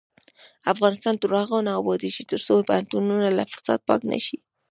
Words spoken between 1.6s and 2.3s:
نه ابادیږي،